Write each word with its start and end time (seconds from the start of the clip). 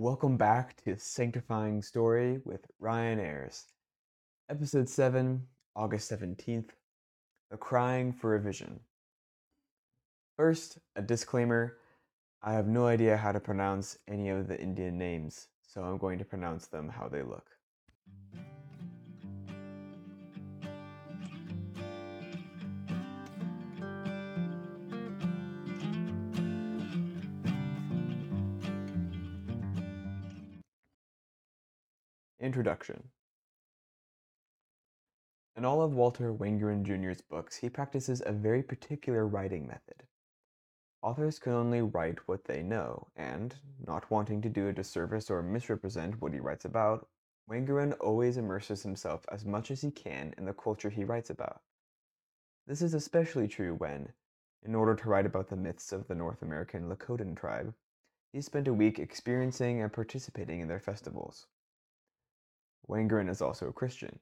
Welcome 0.00 0.38
back 0.38 0.82
to 0.84 0.96
Sanctifying 0.98 1.82
Story 1.82 2.40
with 2.46 2.66
Ryan 2.78 3.20
Ayres. 3.20 3.66
Episode 4.48 4.88
7, 4.88 5.42
August 5.76 6.10
17th 6.10 6.70
The 7.50 7.58
Crying 7.58 8.14
for 8.14 8.34
a 8.34 8.40
Vision. 8.40 8.80
First, 10.38 10.78
a 10.96 11.02
disclaimer 11.02 11.76
I 12.42 12.54
have 12.54 12.66
no 12.66 12.86
idea 12.86 13.18
how 13.18 13.32
to 13.32 13.40
pronounce 13.40 13.98
any 14.08 14.30
of 14.30 14.48
the 14.48 14.58
Indian 14.58 14.96
names, 14.96 15.48
so 15.60 15.82
I'm 15.82 15.98
going 15.98 16.18
to 16.18 16.24
pronounce 16.24 16.66
them 16.66 16.88
how 16.88 17.06
they 17.06 17.20
look. 17.20 17.50
Introduction 32.40 33.10
In 35.54 35.66
all 35.66 35.82
of 35.82 35.92
Walter 35.92 36.32
Wangerin 36.32 36.84
Jr.'s 36.84 37.20
books, 37.20 37.56
he 37.56 37.68
practices 37.68 38.22
a 38.24 38.32
very 38.32 38.62
particular 38.62 39.26
writing 39.26 39.66
method. 39.66 40.06
Authors 41.02 41.38
can 41.38 41.52
only 41.52 41.82
write 41.82 42.26
what 42.26 42.46
they 42.46 42.62
know, 42.62 43.08
and, 43.14 43.56
not 43.86 44.10
wanting 44.10 44.40
to 44.40 44.48
do 44.48 44.68
a 44.68 44.72
disservice 44.72 45.30
or 45.30 45.42
misrepresent 45.42 46.22
what 46.22 46.32
he 46.32 46.40
writes 46.40 46.64
about, 46.64 47.06
Wangerin 47.46 47.94
always 48.00 48.38
immerses 48.38 48.84
himself 48.84 49.26
as 49.30 49.44
much 49.44 49.70
as 49.70 49.82
he 49.82 49.90
can 49.90 50.32
in 50.38 50.46
the 50.46 50.54
culture 50.54 50.88
he 50.88 51.04
writes 51.04 51.28
about. 51.28 51.60
This 52.66 52.80
is 52.80 52.94
especially 52.94 53.48
true 53.48 53.74
when, 53.74 54.14
in 54.62 54.74
order 54.74 54.94
to 54.94 55.08
write 55.10 55.26
about 55.26 55.50
the 55.50 55.56
myths 55.56 55.92
of 55.92 56.08
the 56.08 56.14
North 56.14 56.40
American 56.40 56.88
Lakota 56.88 57.36
tribe, 57.36 57.74
he 58.32 58.40
spent 58.40 58.66
a 58.66 58.72
week 58.72 58.98
experiencing 58.98 59.82
and 59.82 59.92
participating 59.92 60.60
in 60.60 60.68
their 60.68 60.80
festivals. 60.80 61.46
Wangerin 62.88 63.28
is 63.28 63.42
also 63.42 63.68
a 63.68 63.72
Christian. 63.72 64.18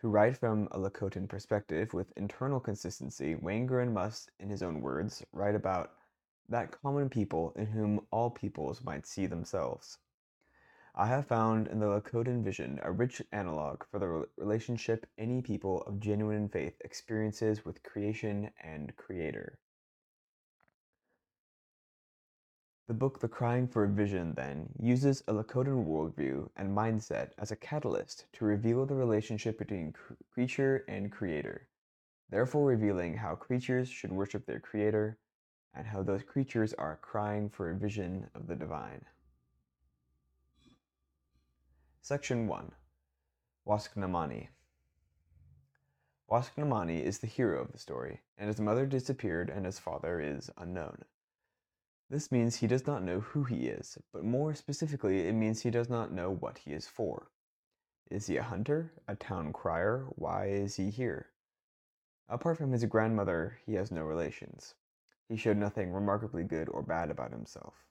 To 0.00 0.08
write 0.08 0.36
from 0.36 0.68
a 0.70 0.78
Lakotan 0.78 1.28
perspective 1.28 1.92
with 1.92 2.12
internal 2.16 2.60
consistency, 2.60 3.34
Wangerin 3.34 3.92
must, 3.92 4.30
in 4.38 4.48
his 4.48 4.62
own 4.62 4.80
words, 4.80 5.24
write 5.32 5.54
about 5.54 5.92
that 6.48 6.70
common 6.70 7.08
people 7.08 7.52
in 7.56 7.66
whom 7.66 8.06
all 8.10 8.30
peoples 8.30 8.82
might 8.84 9.06
see 9.06 9.26
themselves. 9.26 9.98
I 10.94 11.06
have 11.06 11.26
found 11.26 11.68
in 11.68 11.78
the 11.78 11.86
Lakotan 11.86 12.42
vision 12.42 12.80
a 12.82 12.90
rich 12.90 13.22
analog 13.32 13.84
for 13.84 13.98
the 13.98 14.26
relationship 14.36 15.06
any 15.16 15.42
people 15.42 15.82
of 15.82 16.00
genuine 16.00 16.48
faith 16.48 16.76
experiences 16.80 17.64
with 17.64 17.82
creation 17.82 18.50
and 18.60 18.96
creator. 18.96 19.58
The 22.88 22.94
book 22.94 23.20
The 23.20 23.28
Crying 23.28 23.68
for 23.68 23.84
a 23.84 23.88
Vision, 23.88 24.32
then, 24.32 24.70
uses 24.80 25.22
a 25.28 25.34
Lakotan 25.34 25.84
worldview 25.84 26.48
and 26.56 26.74
mindset 26.74 27.32
as 27.36 27.50
a 27.50 27.56
catalyst 27.56 28.24
to 28.32 28.46
reveal 28.46 28.86
the 28.86 28.94
relationship 28.94 29.58
between 29.58 29.92
cr- 29.92 30.14
creature 30.30 30.86
and 30.88 31.12
creator, 31.12 31.68
therefore 32.30 32.64
revealing 32.64 33.18
how 33.18 33.34
creatures 33.34 33.90
should 33.90 34.10
worship 34.10 34.46
their 34.46 34.58
creator 34.58 35.18
and 35.74 35.86
how 35.86 36.02
those 36.02 36.22
creatures 36.22 36.72
are 36.72 36.98
crying 37.02 37.50
for 37.50 37.70
a 37.70 37.76
vision 37.76 38.30
of 38.34 38.46
the 38.46 38.56
divine. 38.56 39.04
Section 42.00 42.48
1 42.48 42.72
Wasknamani 43.66 44.48
Wasknamani 46.30 47.02
is 47.02 47.18
the 47.18 47.26
hero 47.26 47.60
of 47.60 47.70
the 47.70 47.78
story, 47.78 48.22
and 48.38 48.48
his 48.48 48.62
mother 48.62 48.86
disappeared 48.86 49.50
and 49.50 49.66
his 49.66 49.78
father 49.78 50.22
is 50.22 50.48
unknown. 50.56 51.04
This 52.10 52.32
means 52.32 52.56
he 52.56 52.66
does 52.66 52.86
not 52.86 53.02
know 53.02 53.20
who 53.20 53.44
he 53.44 53.68
is, 53.68 53.98
but 54.12 54.24
more 54.24 54.54
specifically, 54.54 55.28
it 55.28 55.34
means 55.34 55.60
he 55.60 55.70
does 55.70 55.90
not 55.90 56.10
know 56.12 56.30
what 56.30 56.58
he 56.58 56.72
is 56.72 56.88
for. 56.88 57.30
Is 58.10 58.26
he 58.28 58.38
a 58.38 58.42
hunter? 58.42 58.94
A 59.06 59.14
town 59.14 59.52
crier? 59.52 60.06
Why 60.16 60.46
is 60.46 60.76
he 60.76 60.88
here? 60.90 61.26
Apart 62.26 62.56
from 62.56 62.72
his 62.72 62.84
grandmother, 62.86 63.58
he 63.66 63.74
has 63.74 63.90
no 63.90 64.02
relations. 64.04 64.74
He 65.28 65.36
showed 65.36 65.58
nothing 65.58 65.92
remarkably 65.92 66.44
good 66.44 66.70
or 66.70 66.82
bad 66.82 67.10
about 67.10 67.32
himself, 67.32 67.84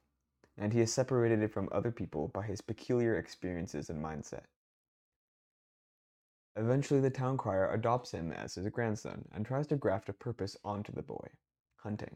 and 0.57 0.73
he 0.73 0.81
is 0.81 0.91
separated 0.91 1.51
from 1.51 1.69
other 1.71 1.91
people 1.91 2.27
by 2.27 2.43
his 2.43 2.61
peculiar 2.61 3.17
experiences 3.17 3.91
and 3.91 4.03
mindset. 4.03 4.45
Eventually, 6.55 6.99
the 6.99 7.11
town 7.11 7.37
crier 7.37 7.71
adopts 7.71 8.11
him 8.11 8.31
as 8.31 8.55
his 8.55 8.67
grandson 8.69 9.27
and 9.31 9.45
tries 9.45 9.67
to 9.67 9.75
graft 9.75 10.09
a 10.09 10.13
purpose 10.13 10.57
onto 10.65 10.91
the 10.91 11.03
boy 11.03 11.27
hunting. 11.75 12.15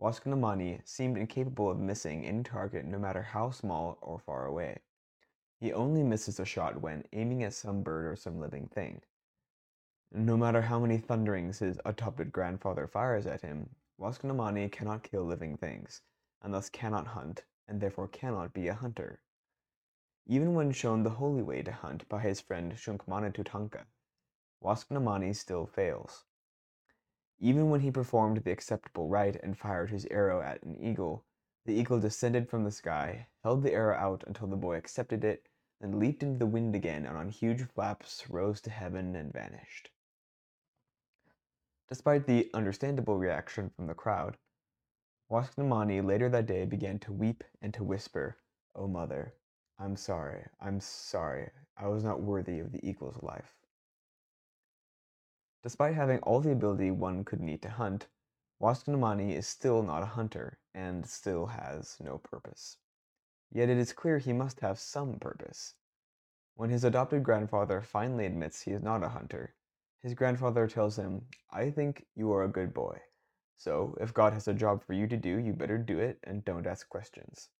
Wasknamani 0.00 0.80
seemed 0.88 1.18
incapable 1.18 1.70
of 1.70 1.78
missing 1.78 2.24
any 2.24 2.42
target 2.42 2.86
no 2.86 2.98
matter 2.98 3.22
how 3.22 3.50
small 3.50 3.98
or 4.00 4.18
far 4.18 4.46
away. 4.46 4.78
He 5.58 5.74
only 5.74 6.02
misses 6.02 6.40
a 6.40 6.46
shot 6.46 6.80
when 6.80 7.04
aiming 7.12 7.42
at 7.42 7.52
some 7.52 7.82
bird 7.82 8.06
or 8.06 8.16
some 8.16 8.40
living 8.40 8.66
thing. 8.68 9.02
No 10.10 10.38
matter 10.38 10.62
how 10.62 10.80
many 10.80 10.96
thunderings 10.96 11.58
his 11.58 11.78
adopted 11.84 12.32
grandfather 12.32 12.86
fires 12.86 13.26
at 13.26 13.42
him, 13.42 13.76
Wasknamani 14.00 14.72
cannot 14.72 15.02
kill 15.02 15.24
living 15.24 15.58
things, 15.58 16.00
and 16.40 16.54
thus 16.54 16.70
cannot 16.70 17.08
hunt, 17.08 17.44
and 17.68 17.78
therefore 17.78 18.08
cannot 18.08 18.54
be 18.54 18.68
a 18.68 18.74
hunter. 18.74 19.20
Even 20.26 20.54
when 20.54 20.72
shown 20.72 21.02
the 21.02 21.10
holy 21.10 21.42
way 21.42 21.60
to 21.62 21.72
hunt 21.72 22.08
by 22.08 22.20
his 22.20 22.40
friend 22.40 22.72
Shunkmanatutanka, 22.72 23.84
Wasknamani 24.64 25.36
still 25.36 25.66
fails. 25.66 26.24
Even 27.42 27.70
when 27.70 27.80
he 27.80 27.90
performed 27.90 28.36
the 28.38 28.52
acceptable 28.52 29.08
rite 29.08 29.36
and 29.42 29.56
fired 29.56 29.88
his 29.88 30.06
arrow 30.10 30.42
at 30.42 30.62
an 30.62 30.76
eagle, 30.76 31.24
the 31.64 31.72
eagle 31.72 31.98
descended 31.98 32.48
from 32.48 32.64
the 32.64 32.70
sky, 32.70 33.28
held 33.42 33.62
the 33.62 33.72
arrow 33.72 33.96
out 33.96 34.22
until 34.26 34.46
the 34.46 34.56
boy 34.56 34.76
accepted 34.76 35.24
it, 35.24 35.48
then 35.80 35.98
leaped 35.98 36.22
into 36.22 36.38
the 36.38 36.46
wind 36.46 36.74
again 36.74 37.06
and 37.06 37.16
on 37.16 37.30
huge 37.30 37.62
flaps 37.62 38.28
rose 38.28 38.60
to 38.60 38.70
heaven 38.70 39.16
and 39.16 39.32
vanished. 39.32 39.90
Despite 41.88 42.26
the 42.26 42.50
understandable 42.52 43.16
reaction 43.16 43.70
from 43.70 43.86
the 43.86 43.94
crowd, 43.94 44.36
Wasknamani 45.30 46.04
later 46.04 46.28
that 46.28 46.46
day 46.46 46.66
began 46.66 46.98
to 46.98 47.12
weep 47.12 47.42
and 47.62 47.72
to 47.72 47.82
whisper, 47.84 48.36
O 48.74 48.82
oh, 48.82 48.88
mother, 48.88 49.32
I'm 49.78 49.96
sorry, 49.96 50.44
I'm 50.60 50.78
sorry, 50.80 51.50
I 51.76 51.88
was 51.88 52.04
not 52.04 52.20
worthy 52.20 52.58
of 52.58 52.70
the 52.70 52.86
eagle's 52.86 53.22
life. 53.22 53.59
Despite 55.62 55.94
having 55.94 56.20
all 56.20 56.40
the 56.40 56.52
ability 56.52 56.90
one 56.90 57.24
could 57.24 57.40
need 57.40 57.60
to 57.62 57.70
hunt, 57.70 58.06
Wasknamani 58.60 59.32
is 59.32 59.46
still 59.46 59.82
not 59.82 60.02
a 60.02 60.06
hunter 60.06 60.58
and 60.74 61.06
still 61.06 61.46
has 61.46 61.98
no 62.00 62.18
purpose. 62.18 62.78
Yet 63.52 63.68
it 63.68 63.76
is 63.76 63.92
clear 63.92 64.18
he 64.18 64.32
must 64.32 64.60
have 64.60 64.78
some 64.78 65.18
purpose. 65.18 65.74
When 66.54 66.70
his 66.70 66.84
adopted 66.84 67.24
grandfather 67.24 67.82
finally 67.82 68.26
admits 68.26 68.62
he 68.62 68.70
is 68.70 68.82
not 68.82 69.02
a 69.02 69.08
hunter, 69.08 69.54
his 70.02 70.14
grandfather 70.14 70.66
tells 70.66 70.96
him, 70.96 71.26
I 71.50 71.70
think 71.70 72.06
you 72.14 72.32
are 72.32 72.44
a 72.44 72.48
good 72.48 72.72
boy. 72.72 73.02
So, 73.58 73.96
if 74.00 74.14
God 74.14 74.32
has 74.32 74.48
a 74.48 74.54
job 74.54 74.82
for 74.82 74.94
you 74.94 75.06
to 75.08 75.16
do, 75.18 75.38
you 75.38 75.52
better 75.52 75.76
do 75.76 75.98
it 75.98 76.18
and 76.24 76.44
don't 76.44 76.66
ask 76.66 76.88
questions. 76.88 77.50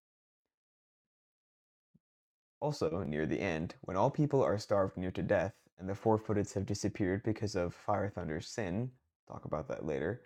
Also, 2.61 3.03
near 3.03 3.27
the 3.27 3.41
end, 3.41 3.75
when 3.83 3.97
all 3.99 4.11
people 4.11 4.43
are 4.43 4.59
starved 4.59 4.97
near 4.97 5.11
to 5.11 5.23
death 5.23 5.55
and 5.81 5.89
the 5.89 5.95
four 5.95 6.19
footeds 6.19 6.53
have 6.53 6.67
disappeared 6.67 7.23
because 7.23 7.57
of 7.57 7.75
Fire 7.75 8.11
Thunder's 8.11 8.47
sin, 8.47 8.91
talk 9.27 9.47
about 9.47 9.67
that 9.69 9.87
later, 9.87 10.21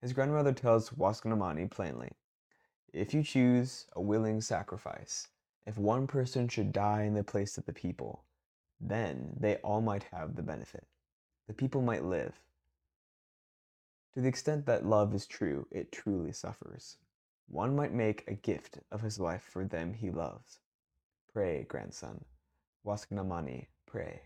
his 0.00 0.14
grandmother 0.14 0.52
tells 0.52 0.90
Wasknamani 0.90 1.70
plainly 1.70 2.10
If 2.92 3.12
you 3.12 3.22
choose 3.22 3.86
a 3.94 4.00
willing 4.00 4.40
sacrifice, 4.40 5.28
if 5.66 5.76
one 5.76 6.06
person 6.06 6.48
should 6.48 6.72
die 6.72 7.02
in 7.02 7.14
the 7.14 7.22
place 7.22 7.58
of 7.58 7.66
the 7.66 7.72
people, 7.72 8.24
then 8.80 9.36
they 9.38 9.56
all 9.56 9.82
might 9.82 10.04
have 10.04 10.34
the 10.34 10.42
benefit. 10.42 10.86
The 11.46 11.54
people 11.54 11.82
might 11.82 12.04
live. 12.04 12.40
To 14.14 14.22
the 14.22 14.28
extent 14.28 14.64
that 14.64 14.86
love 14.86 15.14
is 15.14 15.26
true, 15.26 15.66
it 15.70 15.92
truly 15.92 16.32
suffers. 16.32 16.96
One 17.48 17.76
might 17.76 17.92
make 17.92 18.24
a 18.26 18.34
gift 18.34 18.78
of 18.90 19.02
his 19.02 19.20
life 19.20 19.42
for 19.42 19.64
them 19.64 19.92
he 19.92 20.10
loves. 20.10 20.58
Pray, 21.32 21.66
grandson. 21.68 22.24
Wasknamani, 22.84 23.66
pray. 23.84 24.22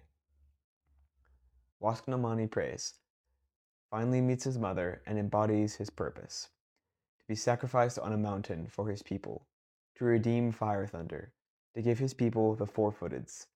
Wasknamani 1.83 2.51
prays, 2.51 2.95
finally 3.91 4.21
meets 4.21 4.45
his 4.45 4.59
mother 4.59 5.01
and 5.07 5.19
embodies 5.19 5.77
his 5.77 5.89
purpose 5.89 6.51
to 7.19 7.27
be 7.27 7.35
sacrificed 7.35 7.99
on 7.99 8.13
a 8.13 8.19
mountain 8.19 8.67
for 8.67 8.91
his 8.91 9.03
people, 9.03 9.47
to 9.95 10.05
redeem 10.05 10.53
Fire 10.53 10.87
Thunder, 10.87 11.33
to 11.75 11.81
give 11.81 11.99
his 11.99 12.13
people 12.13 12.55
the 12.55 12.67
four 12.67 12.93
footeds, 12.93 13.47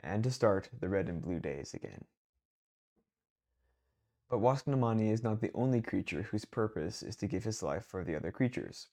and 0.00 0.24
to 0.24 0.32
start 0.32 0.68
the 0.80 0.88
red 0.88 1.08
and 1.08 1.22
blue 1.22 1.38
days 1.38 1.72
again. 1.72 2.04
But 4.28 4.40
Wasknamani 4.40 5.10
is 5.10 5.22
not 5.22 5.40
the 5.40 5.52
only 5.54 5.80
creature 5.80 6.22
whose 6.22 6.44
purpose 6.44 7.02
is 7.02 7.16
to 7.16 7.28
give 7.28 7.44
his 7.44 7.62
life 7.62 7.84
for 7.84 8.02
the 8.02 8.16
other 8.16 8.32
creatures. 8.32 8.88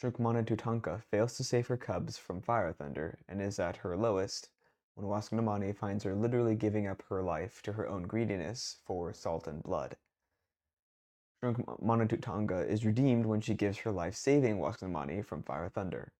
Shunkmanatutanka 0.00 1.02
fails 1.02 1.36
to 1.38 1.44
save 1.44 1.66
her 1.68 1.78
cubs 1.78 2.18
from 2.18 2.42
fire 2.42 2.72
thunder 2.72 3.18
and 3.26 3.40
is 3.40 3.58
at 3.58 3.78
her 3.78 3.96
lowest 3.96 4.50
when 4.96 5.06
Wasknamani 5.06 5.76
finds 5.76 6.04
her 6.04 6.14
literally 6.14 6.56
giving 6.56 6.86
up 6.86 7.02
her 7.10 7.22
life 7.22 7.60
to 7.62 7.74
her 7.74 7.86
own 7.86 8.04
greediness 8.04 8.78
for 8.84 9.12
salt 9.12 9.46
and 9.46 9.62
blood. 9.62 9.96
Shunkmanatutanka 11.44 12.66
is 12.66 12.86
redeemed 12.86 13.26
when 13.26 13.42
she 13.42 13.54
gives 13.54 13.78
her 13.78 13.92
life 13.92 14.16
saving 14.16 14.58
Wasknamani 14.58 15.22
from 15.22 15.42
fire 15.42 15.68
thunder. 15.68 16.12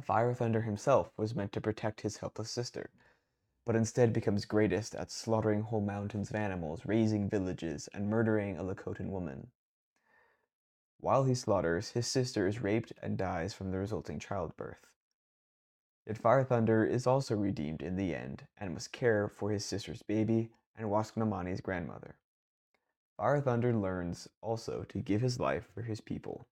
Fire 0.00 0.32
Thunder 0.32 0.62
himself 0.62 1.12
was 1.16 1.34
meant 1.34 1.52
to 1.52 1.60
protect 1.60 2.00
his 2.00 2.16
helpless 2.16 2.50
sister, 2.50 2.88
but 3.66 3.76
instead 3.76 4.12
becomes 4.12 4.44
greatest 4.44 4.94
at 4.94 5.10
slaughtering 5.10 5.62
whole 5.62 5.80
mountains 5.82 6.30
of 6.30 6.36
animals, 6.36 6.86
razing 6.86 7.28
villages, 7.28 7.88
and 7.92 8.08
murdering 8.08 8.56
a 8.56 8.62
Lakotan 8.62 9.10
woman. 9.10 9.50
While 10.98 11.24
he 11.24 11.34
slaughters, 11.34 11.90
his 11.90 12.06
sister 12.06 12.46
is 12.46 12.62
raped 12.62 12.92
and 13.02 13.18
dies 13.18 13.52
from 13.54 13.72
the 13.72 13.78
resulting 13.78 14.20
childbirth. 14.20 14.86
Yet 16.06 16.18
Fire 16.18 16.44
Thunder 16.44 16.84
is 16.84 17.06
also 17.06 17.36
redeemed 17.36 17.82
in 17.82 17.96
the 17.96 18.14
end 18.14 18.46
and 18.58 18.74
must 18.74 18.92
care 18.92 19.28
for 19.28 19.50
his 19.50 19.64
sister's 19.64 20.02
baby 20.02 20.50
and 20.76 20.88
Wasknamani's 20.88 21.60
grandmother. 21.60 22.16
Fire 23.16 23.40
Thunder 23.40 23.72
learns 23.72 24.26
also 24.40 24.84
to 24.88 24.98
give 24.98 25.20
his 25.20 25.38
life 25.38 25.68
for 25.72 25.82
his 25.82 26.00
people. 26.00 26.48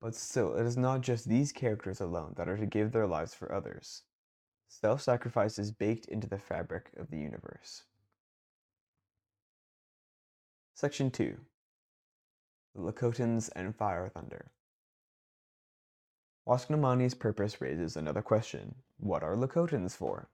But 0.00 0.14
still, 0.14 0.54
it 0.56 0.66
is 0.66 0.76
not 0.76 1.02
just 1.02 1.28
these 1.28 1.52
characters 1.52 2.00
alone 2.00 2.34
that 2.36 2.48
are 2.48 2.56
to 2.56 2.66
give 2.66 2.92
their 2.92 3.06
lives 3.06 3.32
for 3.32 3.52
others. 3.52 4.02
Self 4.68 5.00
sacrifice 5.00 5.58
is 5.58 5.70
baked 5.70 6.06
into 6.06 6.26
the 6.26 6.38
fabric 6.38 6.90
of 6.96 7.10
the 7.10 7.18
universe. 7.18 7.84
Section 10.74 11.10
2 11.10 11.38
The 12.74 12.80
Lakotans 12.82 13.50
and 13.54 13.74
Fire 13.74 14.08
Thunder. 14.08 14.50
Wasknamani's 16.46 17.14
purpose 17.14 17.60
raises 17.62 17.96
another 17.96 18.20
question 18.20 18.74
What 18.98 19.22
are 19.22 19.34
Lakotans 19.34 19.96
for? 19.96 20.28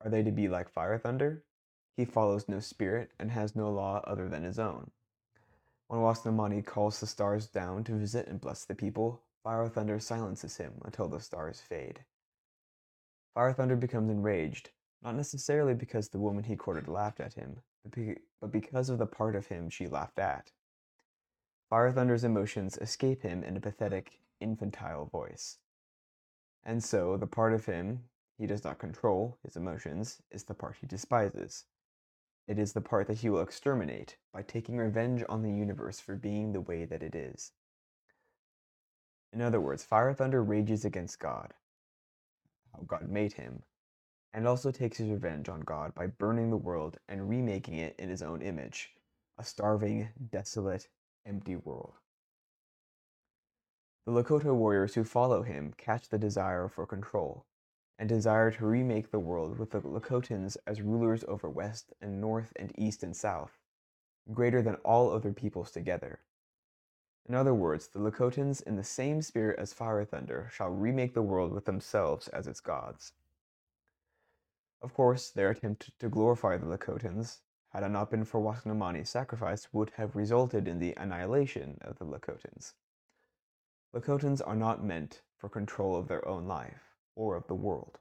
Are 0.00 0.10
they 0.10 0.24
to 0.24 0.32
be 0.32 0.48
like 0.48 0.68
Fire 0.68 0.98
Thunder? 0.98 1.44
He 1.96 2.04
follows 2.04 2.48
no 2.48 2.58
spirit 2.58 3.12
and 3.20 3.30
has 3.30 3.54
no 3.54 3.70
law 3.70 4.02
other 4.04 4.28
than 4.28 4.42
his 4.42 4.58
own. 4.58 4.90
When 5.86 6.00
Wasknamani 6.00 6.66
calls 6.66 6.98
the 6.98 7.06
stars 7.06 7.46
down 7.46 7.84
to 7.84 7.92
visit 7.92 8.26
and 8.26 8.40
bless 8.40 8.64
the 8.64 8.74
people, 8.74 9.22
Fire 9.44 9.68
Thunder 9.68 10.00
silences 10.00 10.56
him 10.56 10.80
until 10.84 11.06
the 11.06 11.20
stars 11.20 11.60
fade. 11.60 12.04
Fire 13.34 13.52
Thunder 13.52 13.76
becomes 13.76 14.10
enraged, 14.10 14.70
not 15.00 15.14
necessarily 15.14 15.74
because 15.74 16.08
the 16.08 16.18
woman 16.18 16.42
he 16.42 16.56
courted 16.56 16.88
laughed 16.88 17.20
at 17.20 17.34
him, 17.34 17.60
but 18.40 18.50
because 18.50 18.88
of 18.88 18.98
the 18.98 19.06
part 19.06 19.36
of 19.36 19.46
him 19.46 19.68
she 19.68 19.86
laughed 19.86 20.18
at. 20.18 20.50
Fire 21.70 21.92
Thunder's 21.92 22.24
emotions 22.24 22.78
escape 22.78 23.22
him 23.22 23.44
in 23.44 23.56
a 23.56 23.60
pathetic, 23.60 24.18
infantile 24.42 25.06
voice. 25.06 25.58
And 26.64 26.82
so, 26.82 27.16
the 27.16 27.26
part 27.26 27.52
of 27.52 27.66
him 27.66 28.04
he 28.38 28.46
does 28.46 28.64
not 28.64 28.78
control, 28.78 29.38
his 29.44 29.56
emotions, 29.56 30.20
is 30.30 30.44
the 30.44 30.54
part 30.54 30.76
he 30.80 30.86
despises. 30.86 31.66
It 32.48 32.58
is 32.58 32.72
the 32.72 32.80
part 32.80 33.06
that 33.06 33.18
he 33.18 33.30
will 33.30 33.40
exterminate 33.40 34.16
by 34.32 34.42
taking 34.42 34.76
revenge 34.76 35.22
on 35.28 35.42
the 35.42 35.52
universe 35.52 36.00
for 36.00 36.16
being 36.16 36.52
the 36.52 36.60
way 36.60 36.84
that 36.84 37.02
it 37.04 37.14
is. 37.14 37.52
In 39.32 39.40
other 39.40 39.60
words, 39.60 39.84
Fire 39.84 40.12
Thunder 40.12 40.42
rages 40.42 40.84
against 40.84 41.20
God, 41.20 41.54
how 42.72 42.82
God 42.82 43.08
made 43.08 43.34
him, 43.34 43.62
and 44.34 44.48
also 44.48 44.72
takes 44.72 44.98
his 44.98 45.08
revenge 45.08 45.48
on 45.48 45.60
God 45.60 45.94
by 45.94 46.06
burning 46.08 46.50
the 46.50 46.56
world 46.56 46.98
and 47.08 47.28
remaking 47.28 47.74
it 47.74 47.94
in 47.98 48.08
his 48.08 48.22
own 48.22 48.42
image 48.42 48.90
a 49.38 49.44
starving, 49.44 50.08
desolate, 50.30 50.88
empty 51.24 51.56
world. 51.56 51.94
The 54.04 54.10
Lakota 54.10 54.52
warriors 54.52 54.94
who 54.94 55.04
follow 55.04 55.42
him 55.42 55.74
catch 55.76 56.08
the 56.08 56.18
desire 56.18 56.66
for 56.68 56.86
control 56.86 57.46
and 57.98 58.08
desire 58.08 58.50
to 58.50 58.66
remake 58.66 59.12
the 59.12 59.20
world 59.20 59.58
with 59.58 59.70
the 59.70 59.80
Lakotans 59.80 60.56
as 60.66 60.82
rulers 60.82 61.24
over 61.28 61.48
West 61.48 61.92
and 62.00 62.20
North 62.20 62.52
and 62.56 62.72
East 62.76 63.04
and 63.04 63.16
South, 63.16 63.60
greater 64.32 64.60
than 64.60 64.74
all 64.76 65.10
other 65.12 65.32
peoples 65.32 65.70
together. 65.70 66.18
In 67.28 67.36
other 67.36 67.54
words, 67.54 67.86
the 67.86 68.00
Lakotans, 68.00 68.60
in 68.60 68.74
the 68.74 68.82
same 68.82 69.22
spirit 69.22 69.56
as 69.60 69.72
Fire 69.72 70.04
Thunder, 70.04 70.50
shall 70.52 70.70
remake 70.70 71.14
the 71.14 71.22
world 71.22 71.52
with 71.52 71.66
themselves 71.66 72.26
as 72.26 72.48
its 72.48 72.58
gods. 72.58 73.12
Of 74.82 74.94
course, 74.94 75.30
their 75.30 75.50
attempt 75.50 75.96
to 76.00 76.08
glorify 76.08 76.56
the 76.56 76.66
Lakotans, 76.66 77.42
had 77.68 77.84
it 77.84 77.90
not 77.90 78.10
been 78.10 78.24
for 78.24 78.40
Wasknamani's 78.40 79.10
sacrifice, 79.10 79.68
would 79.72 79.90
have 79.90 80.16
resulted 80.16 80.66
in 80.66 80.80
the 80.80 80.94
annihilation 80.96 81.78
of 81.82 82.00
the 82.00 82.04
Lakotans. 82.04 82.74
Lakotans 83.94 84.40
are 84.46 84.56
not 84.56 84.82
meant 84.82 85.20
for 85.36 85.48
control 85.48 85.96
of 85.96 86.08
their 86.08 86.26
own 86.26 86.46
life 86.46 86.96
or 87.14 87.36
of 87.36 87.46
the 87.46 87.54
world. 87.54 87.98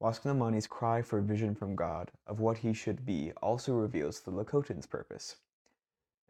Wasknamani's 0.00 0.66
cry 0.66 1.02
for 1.02 1.20
vision 1.20 1.54
from 1.54 1.76
God 1.76 2.10
of 2.26 2.40
what 2.40 2.58
he 2.58 2.72
should 2.72 3.04
be 3.04 3.32
also 3.42 3.74
reveals 3.74 4.20
the 4.20 4.32
Lakotans' 4.32 4.88
purpose. 4.88 5.36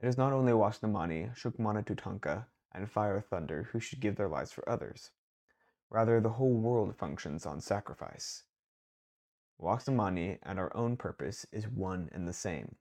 It 0.01 0.09
is 0.09 0.19
not 0.19 0.33
only 0.33 0.53
Wasknamani, 0.53 1.35
Shukmana 1.37 1.85
Tutanka, 1.85 2.47
and 2.73 2.91
Fire 2.91 3.21
Thunder 3.21 3.69
who 3.71 3.79
should 3.79 4.01
give 4.01 4.17
their 4.17 4.29
lives 4.29 4.51
for 4.51 4.69
others. 4.69 5.11
Rather, 5.89 6.21
the 6.21 6.31
whole 6.31 6.55
world 6.55 6.97
functions 6.97 7.47
on 7.47 7.61
sacrifice. 7.61 8.43
Wasknamani 9.61 10.39
and 10.43 10.59
our 10.59 10.75
own 10.77 10.97
purpose 10.97 11.47
is 11.53 11.69
one 11.69 12.09
and 12.13 12.27
the 12.27 12.33
same 12.33 12.75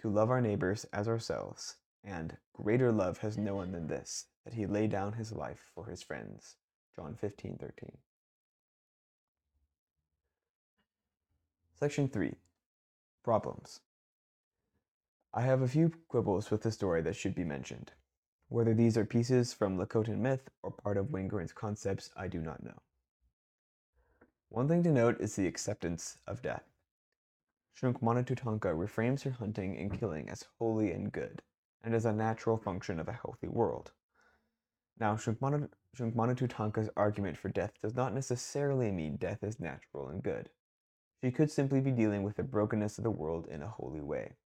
to 0.00 0.10
love 0.10 0.30
our 0.30 0.40
neighbors 0.40 0.84
as 0.92 1.08
ourselves, 1.08 1.76
and 2.02 2.36
greater 2.52 2.90
love 2.90 3.18
has 3.18 3.36
no 3.38 3.54
one 3.56 3.72
than 3.72 3.86
this, 3.86 4.26
that 4.48 4.56
he 4.56 4.64
lay 4.64 4.86
down 4.86 5.12
his 5.12 5.30
life 5.30 5.70
for 5.74 5.84
his 5.84 6.02
friends. 6.02 6.56
John 6.96 7.14
15 7.14 7.58
13. 7.60 7.90
Section 11.78 12.08
3 12.08 12.32
Problems. 13.22 13.80
I 15.34 15.42
have 15.42 15.60
a 15.60 15.68
few 15.68 15.92
quibbles 16.08 16.50
with 16.50 16.62
the 16.62 16.72
story 16.72 17.02
that 17.02 17.14
should 17.14 17.34
be 17.34 17.44
mentioned. 17.44 17.92
Whether 18.48 18.72
these 18.72 18.96
are 18.96 19.04
pieces 19.04 19.52
from 19.52 19.76
Lakota 19.76 20.16
myth 20.16 20.48
or 20.62 20.70
part 20.70 20.96
of 20.96 21.08
Wangerin's 21.08 21.52
concepts, 21.52 22.08
I 22.16 22.26
do 22.26 22.40
not 22.40 22.64
know. 22.64 22.80
One 24.48 24.66
thing 24.66 24.82
to 24.84 24.90
note 24.90 25.20
is 25.20 25.36
the 25.36 25.46
acceptance 25.46 26.16
of 26.26 26.40
death. 26.40 26.64
Shunk 27.74 28.00
Shunkmonatutanka 28.00 28.74
reframes 28.74 29.24
her 29.24 29.30
hunting 29.32 29.76
and 29.76 29.92
killing 29.92 30.30
as 30.30 30.46
holy 30.58 30.90
and 30.92 31.12
good, 31.12 31.42
and 31.84 31.94
as 31.94 32.06
a 32.06 32.14
natural 32.14 32.56
function 32.56 32.98
of 32.98 33.08
a 33.08 33.12
healthy 33.12 33.48
world. 33.48 33.92
Now, 35.00 35.14
Shunkmonatutanka's 35.16 36.90
argument 36.96 37.38
for 37.38 37.48
death 37.48 37.72
does 37.80 37.94
not 37.94 38.14
necessarily 38.14 38.90
mean 38.90 39.16
death 39.16 39.44
is 39.44 39.60
natural 39.60 40.08
and 40.08 40.22
good. 40.22 40.50
She 41.22 41.30
could 41.30 41.50
simply 41.50 41.80
be 41.80 41.92
dealing 41.92 42.24
with 42.24 42.36
the 42.36 42.42
brokenness 42.42 42.98
of 42.98 43.04
the 43.04 43.10
world 43.10 43.46
in 43.48 43.62
a 43.62 43.68
holy 43.68 44.00
way, 44.00 44.36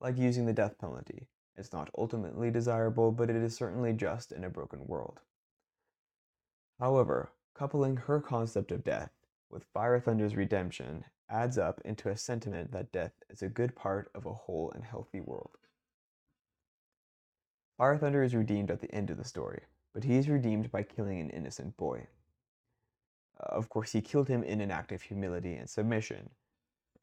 like 0.00 0.16
using 0.16 0.46
the 0.46 0.52
death 0.52 0.78
penalty. 0.78 1.28
It's 1.56 1.72
not 1.72 1.90
ultimately 1.98 2.50
desirable, 2.50 3.10
but 3.10 3.28
it 3.28 3.36
is 3.36 3.56
certainly 3.56 3.92
just 3.92 4.30
in 4.30 4.44
a 4.44 4.50
broken 4.50 4.86
world. 4.86 5.20
However, 6.78 7.32
coupling 7.54 7.96
her 7.96 8.20
concept 8.20 8.70
of 8.70 8.84
death 8.84 9.10
with 9.50 9.64
Fire 9.74 9.98
Thunder's 9.98 10.36
redemption 10.36 11.04
adds 11.28 11.58
up 11.58 11.80
into 11.84 12.08
a 12.08 12.16
sentiment 12.16 12.70
that 12.70 12.92
death 12.92 13.14
is 13.28 13.42
a 13.42 13.48
good 13.48 13.74
part 13.74 14.10
of 14.14 14.26
a 14.26 14.32
whole 14.32 14.70
and 14.72 14.84
healthy 14.84 15.20
world. 15.20 15.56
Fire 17.76 17.98
Thunder 17.98 18.22
is 18.22 18.34
redeemed 18.34 18.70
at 18.70 18.80
the 18.80 18.92
end 18.94 19.10
of 19.10 19.16
the 19.16 19.24
story, 19.24 19.62
but 19.92 20.04
he 20.04 20.16
is 20.16 20.28
redeemed 20.28 20.70
by 20.70 20.82
killing 20.82 21.20
an 21.20 21.30
innocent 21.30 21.76
boy. 21.76 22.06
Uh, 23.40 23.54
of 23.54 23.68
course, 23.68 23.92
he 23.92 24.00
killed 24.00 24.28
him 24.28 24.42
in 24.42 24.60
an 24.60 24.70
act 24.70 24.92
of 24.92 25.02
humility 25.02 25.54
and 25.54 25.68
submission, 25.68 26.30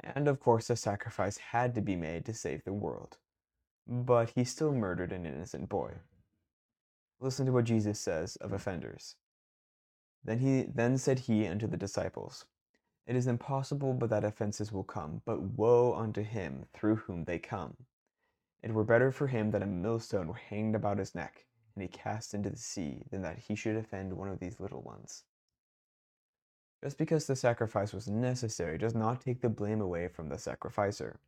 and 0.04 0.28
of 0.28 0.40
course, 0.40 0.70
a 0.70 0.76
sacrifice 0.76 1.38
had 1.38 1.74
to 1.76 1.82
be 1.82 1.96
made 1.96 2.26
to 2.26 2.34
save 2.34 2.64
the 2.64 2.74
world. 2.74 3.18
But 3.88 4.32
he 4.32 4.44
still 4.44 4.74
murdered 4.74 5.12
an 5.12 5.26
innocent 5.26 5.70
boy. 5.70 5.94
Listen 7.20 7.46
to 7.46 7.52
what 7.52 7.66
Jesus 7.66 8.00
says 8.00 8.36
of 8.38 8.52
offenders. 8.52 9.16
Then 10.24 10.40
he 10.40 10.64
then 10.64 10.98
said 10.98 11.20
he 11.20 11.48
unto 11.48 11.68
the 11.68 11.78
disciples, 11.78 12.46
It 13.08 13.16
is 13.16 13.28
impossible 13.28 13.94
but 13.94 14.10
that 14.10 14.24
offenses 14.24 14.72
will 14.72 14.84
come, 14.84 15.22
but 15.26 15.42
woe 15.42 15.94
unto 15.94 16.24
him 16.24 16.66
through 16.74 16.98
whom 16.98 17.24
they 17.24 17.40
come. 17.40 17.78
It 18.64 18.74
were 18.74 18.84
better 18.84 19.12
for 19.12 19.28
him 19.28 19.52
that 19.52 19.62
a 19.62 19.68
millstone 19.68 20.28
were 20.28 20.34
hanged 20.34 20.76
about 20.76 20.98
his 20.98 21.14
neck, 21.14 21.46
and 21.76 21.84
he 21.84 21.88
cast 21.88 22.34
into 22.34 22.50
the 22.50 22.58
sea, 22.58 23.04
than 23.12 23.22
that 23.22 23.40
he 23.40 23.56
should 23.56 23.76
offend 23.76 24.14
one 24.14 24.30
of 24.30 24.40
these 24.40 24.60
little 24.60 24.82
ones. 24.82 25.24
Just 26.84 26.98
because 26.98 27.26
the 27.26 27.36
sacrifice 27.36 27.94
was 27.94 28.08
necessary 28.08 28.78
does 28.78 28.96
not 28.96 29.22
take 29.22 29.42
the 29.42 29.50
blame 29.50 29.82
away 29.82 30.08
from 30.08 30.30
the 30.30 30.38
sacrificer. 30.38 31.20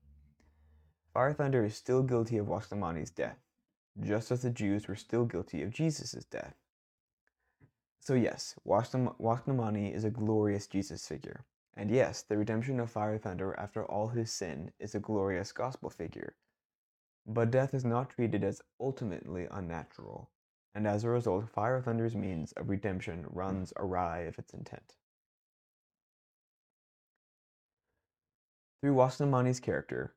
Fire 1.13 1.33
Thunder 1.33 1.65
is 1.65 1.75
still 1.75 2.03
guilty 2.03 2.37
of 2.37 2.47
Wasknamani's 2.47 3.09
death, 3.09 3.39
just 3.99 4.31
as 4.31 4.43
the 4.43 4.51
Jews 4.51 4.87
were 4.87 4.95
still 4.95 5.25
guilty 5.25 5.63
of 5.63 5.71
Jesus' 5.71 6.25
death. 6.29 6.55
So 7.99 8.13
yes, 8.13 8.55
Wasknamani 8.65 9.93
is 9.93 10.03
a 10.03 10.11
glorious 10.11 10.67
Jesus 10.67 11.07
figure. 11.07 11.43
And 11.75 11.91
yes, 11.91 12.21
the 12.21 12.37
redemption 12.37 12.79
of 12.79 12.89
Fire 12.89 13.17
Thunder 13.17 13.53
after 13.59 13.83
all 13.85 14.07
his 14.07 14.31
sin 14.31 14.71
is 14.79 14.95
a 14.95 14.99
glorious 14.99 15.51
gospel 15.51 15.89
figure. 15.89 16.35
But 17.25 17.51
death 17.51 17.73
is 17.73 17.83
not 17.83 18.09
treated 18.09 18.43
as 18.43 18.61
ultimately 18.79 19.47
unnatural, 19.51 20.29
and 20.77 20.85
as 20.85 21.03
a 21.03 21.09
result, 21.09 21.49
Fire 21.49 21.81
Thunder's 21.81 22.15
means 22.15 22.51
of 22.51 22.69
redemption 22.69 23.25
runs 23.31 23.73
awry 23.77 24.19
of 24.19 24.37
its 24.37 24.53
intent. 24.53 24.93
Through 28.79 28.93
Wasknamani's 28.93 29.59
character, 29.59 30.13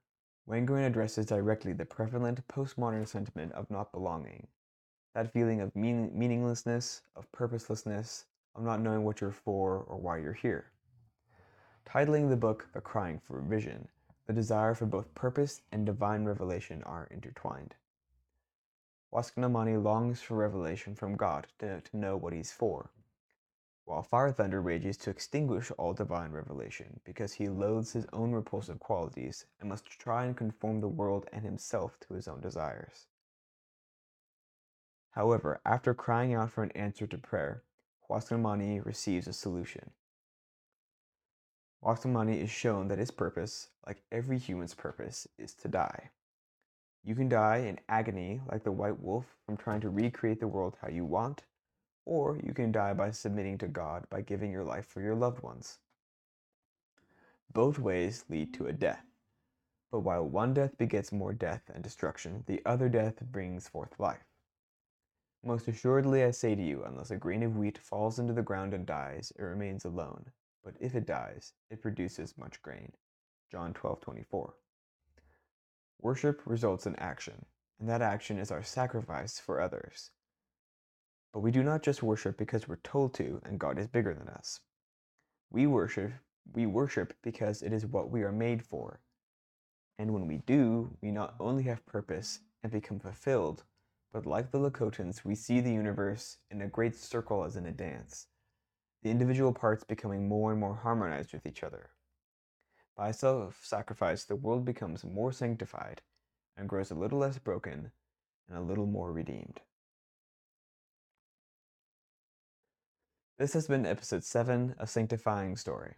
Wangerin 0.47 0.87
addresses 0.87 1.25
directly 1.25 1.73
the 1.73 1.87
prevalent 1.87 2.47
postmodern 2.47 3.09
sentiment 3.09 3.53
of 3.53 3.71
not 3.71 3.91
belonging, 3.91 4.49
that 5.15 5.33
feeling 5.33 5.63
of 5.63 5.75
mean- 5.75 6.11
meaninglessness, 6.13 7.01
of 7.17 7.33
purposelessness, 7.33 8.27
of 8.55 8.63
not 8.63 8.83
knowing 8.83 9.03
what 9.03 9.23
you're 9.23 9.33
for 9.33 9.79
or 9.79 9.97
why 9.97 10.19
you're 10.19 10.35
here. 10.35 10.73
Titling 11.87 12.29
the 12.29 12.37
book 12.37 12.69
The 12.75 12.83
Crying 12.83 13.19
for 13.19 13.41
Vision, 13.41 13.89
the 14.27 14.35
desire 14.35 14.75
for 14.75 14.85
both 14.85 15.15
purpose 15.15 15.63
and 15.73 15.87
divine 15.87 16.27
revelation 16.27 16.83
are 16.83 17.09
intertwined. 17.11 17.77
Waskanamani 19.13 19.83
longs 19.83 20.23
for 20.23 20.37
revelation 20.37 20.95
from 20.95 21.17
God 21.17 21.49
to, 21.59 21.81
to 21.81 21.97
know 21.97 22.17
what 22.17 22.33
he's 22.33 22.53
for, 22.53 22.91
while 23.85 24.03
Fire 24.03 24.31
Thunder 24.31 24.63
rages 24.63 24.97
to 24.99 25.11
extinguish 25.11 25.73
all 25.73 25.93
divine 25.93 26.31
revelation 26.31 27.01
because 27.05 27.33
he 27.33 27.49
loathes 27.49 27.93
his 27.93 28.07
own 28.13 28.31
repulsive 28.31 28.79
qualities 28.79 29.47
and 29.59 29.69
must 29.69 29.87
try 29.87 30.27
and 30.27 30.37
conform 30.37 30.81
the 30.81 30.89
world 30.89 31.27
and 31.33 31.45
himself 31.45 31.99
to 32.01 32.15
his 32.15 32.29
own 32.29 32.41
desires. 32.41 33.07
However, 35.11 35.61
after 35.67 35.93
crying 35.93 36.35
out 36.35 36.53
for 36.53 36.63
an 36.63 36.71
answer 36.73 37.07
to 37.09 37.19
prayer, 37.19 37.65
Waskamani 38.09 38.85
receives 38.85 39.27
a 39.27 39.33
solution. 39.33 39.91
Waskamani 41.83 42.41
is 42.41 42.51
shown 42.51 42.89
that 42.89 42.99
his 42.99 43.11
purpose, 43.11 43.71
like 43.87 44.03
every 44.13 44.39
human's 44.39 44.75
purpose, 44.75 45.27
is 45.37 45.53
to 45.55 45.69
die. 45.69 46.11
You 47.03 47.15
can 47.15 47.29
die 47.29 47.59
in 47.59 47.81
agony 47.89 48.41
like 48.51 48.63
the 48.63 48.73
white 48.73 49.01
wolf 49.01 49.37
from 49.47 49.57
trying 49.57 49.81
to 49.81 49.91
recreate 49.91 50.41
the 50.41 50.49
world 50.49 50.77
how 50.81 50.89
you 50.89 51.05
want, 51.05 51.45
or 52.05 52.39
you 52.43 52.53
can 52.53 52.73
die 52.73 52.93
by 52.93 53.11
submitting 53.11 53.59
to 53.59 53.69
God 53.69 54.05
by 54.11 54.21
giving 54.21 54.51
your 54.51 54.65
life 54.65 54.87
for 54.87 55.01
your 55.01 55.15
loved 55.15 55.43
ones. 55.43 55.79
Both 57.53 57.79
ways 57.79 58.25
lead 58.29 58.53
to 58.55 58.67
a 58.67 58.73
death. 58.73 59.05
But 59.91 60.01
while 60.01 60.25
one 60.25 60.55
death 60.55 60.79
begets 60.79 61.11
more 61.11 61.33
death 61.33 61.71
and 61.75 61.83
destruction, 61.83 62.45
the 62.47 62.63
other 62.65 62.89
death 62.89 63.21
brings 63.21 63.67
forth 63.67 63.99
life. 63.99 64.25
Most 65.43 65.69
assuredly 65.69 66.23
I 66.23 66.33
say 66.33 66.55
to 66.55 66.63
you, 66.63 66.85
unless 66.85 67.11
a 67.11 67.17
grain 67.17 67.43
of 67.43 67.57
wheat 67.57 67.79
falls 67.79 68.19
into 68.19 68.35
the 68.35 68.43
ground 68.43 68.75
and 68.75 68.85
dies, 68.85 69.33
it 69.39 69.43
remains 69.43 69.85
alone. 69.85 70.27
But 70.63 70.75
if 70.79 70.95
it 70.95 71.07
dies, 71.07 71.55
it 71.71 71.81
produces 71.81 72.37
much 72.37 72.61
grain. 72.61 72.93
John 73.51 73.73
12:24. 73.73 74.53
Worship 76.01 76.41
results 76.47 76.87
in 76.87 76.97
action, 76.97 77.45
and 77.79 77.89
that 77.89 78.03
action 78.03 78.39
is 78.39 78.51
our 78.51 78.63
sacrifice 78.63 79.39
for 79.39 79.61
others. 79.61 80.11
But 81.33 81.41
we 81.41 81.51
do 81.51 81.63
not 81.63 81.83
just 81.83 82.03
worship 82.03 82.37
because 82.37 82.67
we're 82.67 82.77
told 82.77 83.15
to 83.15 83.41
and 83.45 83.61
God 83.61 83.79
is 83.79 83.87
bigger 83.87 84.15
than 84.15 84.29
us. 84.29 84.61
We 85.51 85.67
worship 85.67 86.13
we 86.53 86.67
worship 86.67 87.15
because 87.23 87.63
it 87.63 87.73
is 87.73 87.87
what 87.87 88.11
we 88.11 88.23
are 88.23 88.33
made 88.33 88.63
for. 88.63 89.01
And 89.99 90.13
when 90.13 90.27
we 90.27 90.39
do, 90.39 90.97
we 91.01 91.11
not 91.11 91.35
only 91.39 91.65
have 91.65 91.85
purpose 91.87 92.41
and 92.63 92.73
become 92.73 92.99
fulfilled, 92.99 93.65
but 94.13 94.27
like 94.27 94.51
the 94.51 94.59
Lakotans, 94.59 95.25
we 95.25 95.35
see 95.35 95.61
the 95.61 95.73
universe 95.73 96.39
in 96.51 96.63
a 96.63 96.67
great 96.67 96.97
circle 96.97 97.45
as 97.45 97.57
in 97.57 97.67
a 97.67 97.73
dance, 97.73 98.27
the 99.03 99.11
individual 99.11 99.53
parts 99.53 99.85
becoming 99.85 100.27
more 100.27 100.51
and 100.51 100.61
more 100.61 100.75
harmonized 100.75 101.33
with 101.33 101.47
each 101.47 101.63
other. 101.63 101.91
By 103.01 103.13
self 103.13 103.65
sacrifice, 103.65 104.25
the 104.25 104.37
world 104.37 104.67
becomes 104.67 105.05
more 105.05 105.33
sanctified 105.33 106.03
and 106.55 106.69
grows 106.69 106.91
a 106.91 106.95
little 106.95 107.21
less 107.21 107.39
broken 107.39 107.93
and 108.47 108.59
a 108.59 108.61
little 108.61 108.85
more 108.85 109.11
redeemed. 109.11 109.63
This 113.39 113.55
has 113.55 113.67
been 113.69 113.87
episode 113.87 114.23
7 114.23 114.75
of 114.79 114.91
Sanctifying 114.91 115.57
Story. 115.57 115.95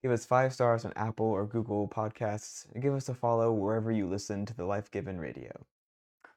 Give 0.00 0.12
us 0.12 0.24
5 0.24 0.52
stars 0.52 0.84
on 0.84 0.92
Apple 0.94 1.26
or 1.26 1.44
Google 1.44 1.88
Podcasts 1.88 2.72
and 2.72 2.80
give 2.80 2.94
us 2.94 3.08
a 3.08 3.14
follow 3.14 3.52
wherever 3.52 3.90
you 3.90 4.06
listen 4.06 4.46
to 4.46 4.54
the 4.54 4.64
Life 4.64 4.92
Given 4.92 5.18
Radio. 5.18 5.66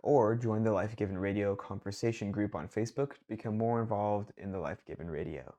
Or 0.01 0.33
join 0.33 0.63
the 0.63 0.71
Life 0.71 0.95
Given 0.95 1.19
Radio 1.19 1.55
conversation 1.55 2.31
group 2.31 2.55
on 2.55 2.67
Facebook 2.67 3.13
to 3.13 3.27
become 3.29 3.55
more 3.55 3.79
involved 3.79 4.31
in 4.35 4.51
the 4.51 4.59
Life 4.59 4.83
Given 4.83 5.11
Radio. 5.11 5.53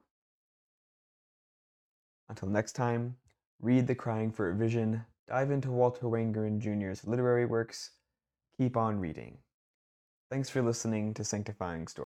Until 2.29 2.49
next 2.49 2.73
time, 2.73 3.15
read 3.61 3.87
The 3.87 3.95
Crying 3.95 4.31
for 4.33 4.51
a 4.51 4.55
Vision, 4.55 5.05
dive 5.29 5.51
into 5.51 5.71
Walter 5.71 6.07
Wangerin 6.07 6.59
Jr.'s 6.61 7.07
literary 7.07 7.47
works, 7.47 7.91
keep 8.59 8.77
on 8.77 8.99
reading. 8.99 9.39
Thanks 10.31 10.51
for 10.51 10.63
listening 10.63 11.15
to 11.15 11.25
Sanctifying 11.25 11.87
Story. 11.89 12.06